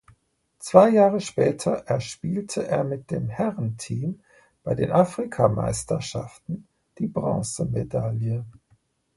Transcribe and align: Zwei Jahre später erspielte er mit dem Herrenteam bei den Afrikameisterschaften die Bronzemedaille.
Zwei 0.57 0.89
Jahre 0.89 1.21
später 1.21 1.83
erspielte 1.85 2.65
er 2.67 2.83
mit 2.83 3.11
dem 3.11 3.29
Herrenteam 3.29 4.19
bei 4.63 4.73
den 4.73 4.91
Afrikameisterschaften 4.91 6.67
die 6.97 7.05
Bronzemedaille. 7.05 8.43